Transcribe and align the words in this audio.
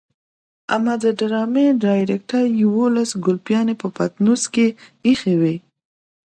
اما 0.75 0.93
د 1.03 1.05
ډرامې 1.19 1.65
ډايرکټر 1.83 2.43
يوولس 2.63 3.09
ګلپيانې 3.25 3.75
په 3.81 3.87
پټنوس 3.95 4.43
کې 4.53 4.67
ايښې 5.05 5.35
وي. 5.41 5.55